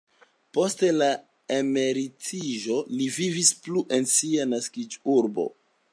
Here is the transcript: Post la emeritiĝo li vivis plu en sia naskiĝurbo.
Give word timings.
Post 0.57 0.79
la 0.99 1.09
emeritiĝo 1.57 2.79
li 2.97 3.11
vivis 3.19 3.53
plu 3.67 3.87
en 3.99 4.09
sia 4.15 4.49
naskiĝurbo. 4.55 5.51